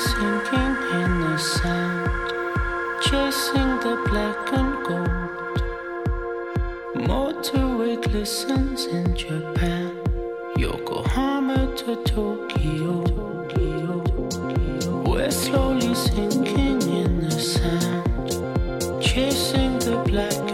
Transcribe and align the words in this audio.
sinking 0.00 0.76
in 0.98 1.20
the 1.20 1.36
sand, 1.36 2.08
chasing 3.02 3.72
the 3.84 3.94
black 4.08 4.52
and 4.54 4.72
gold. 4.86 5.56
Motorway 7.06 8.00
to 8.02 8.08
listens 8.10 8.86
in 8.86 9.14
Japan, 9.14 9.92
Yokohama 10.56 11.76
to 11.76 11.96
Tokyo. 12.04 13.04
We're 15.04 15.30
slowly 15.30 15.94
sinking 15.94 16.80
in 17.00 17.20
the 17.20 17.30
sand, 17.32 19.02
chasing 19.02 19.78
the 19.80 20.02
black. 20.06 20.49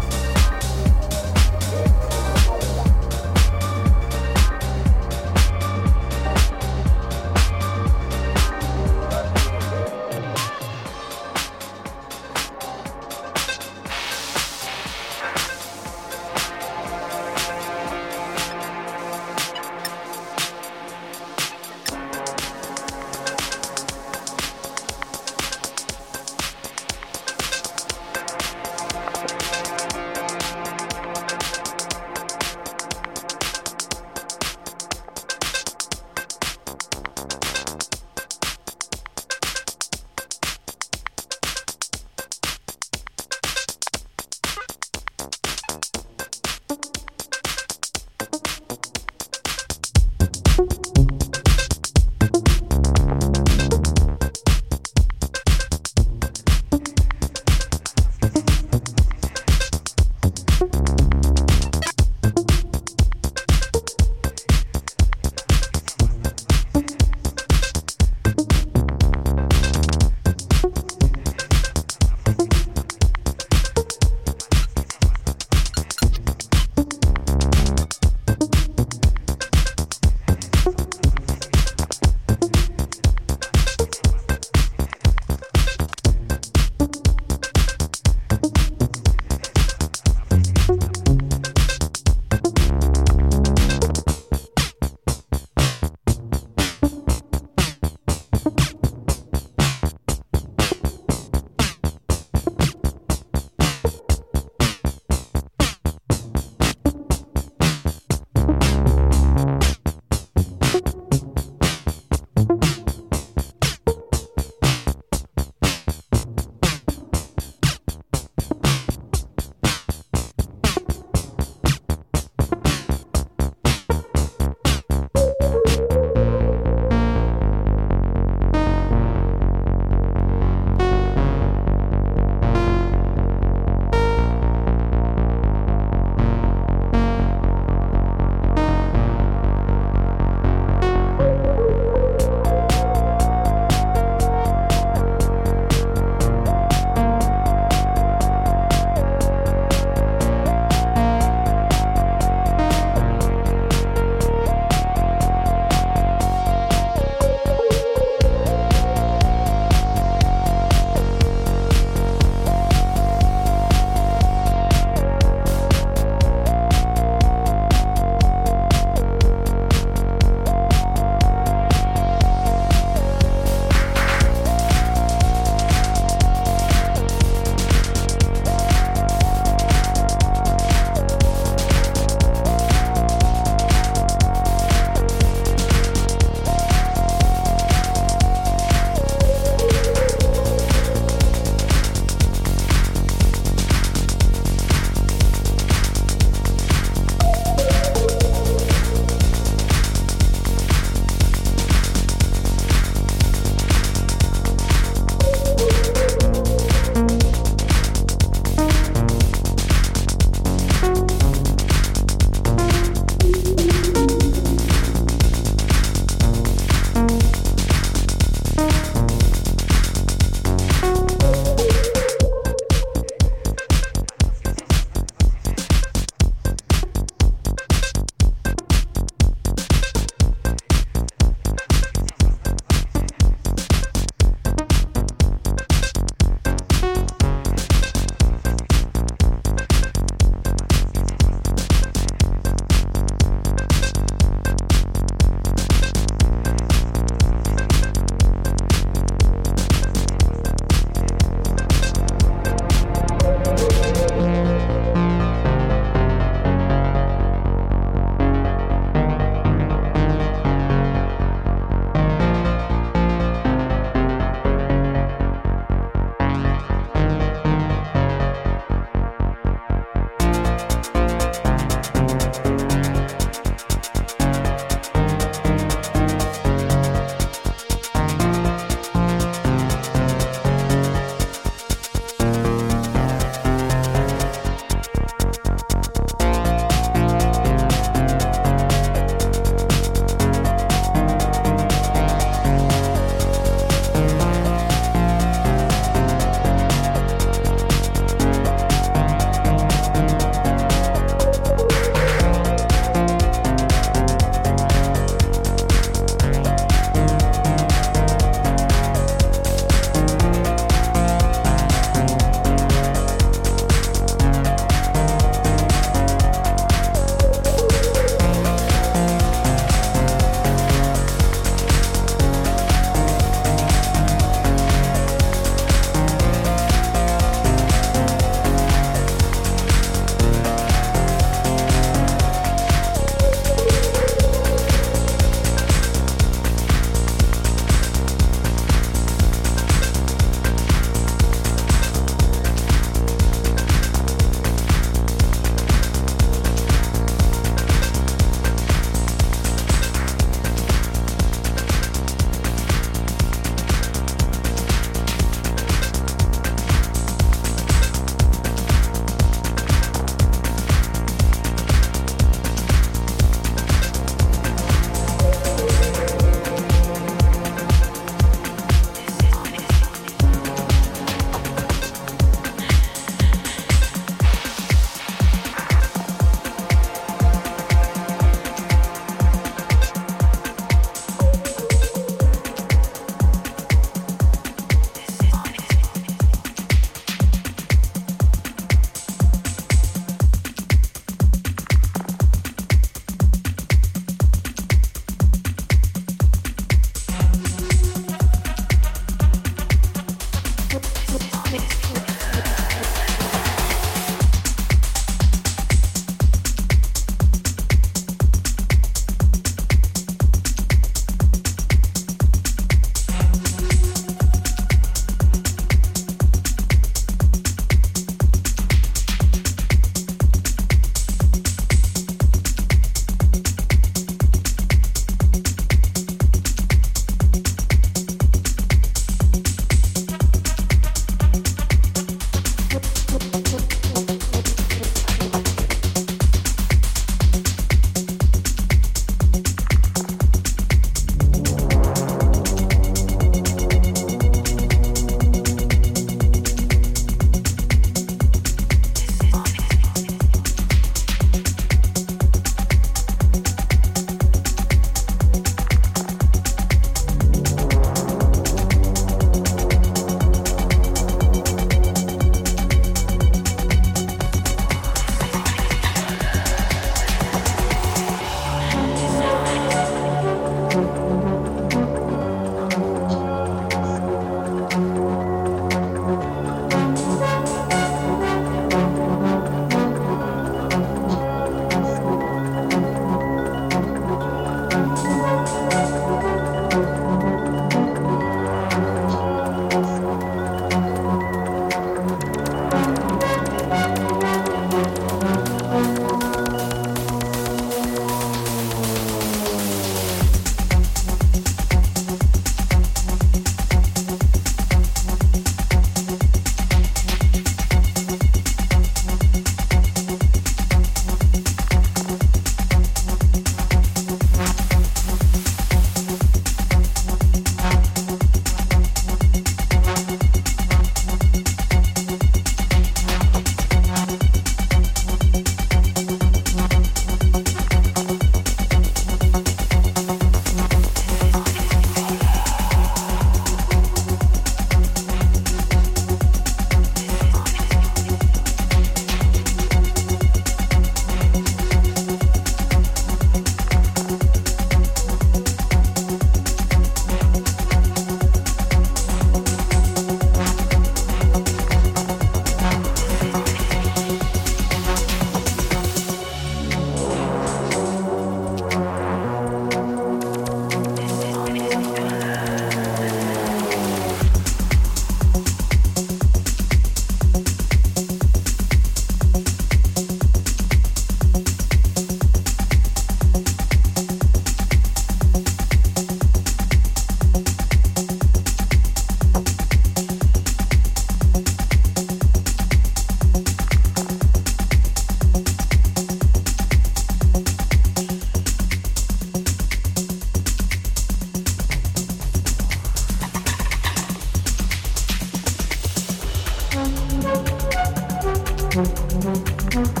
Música 598.73 600.00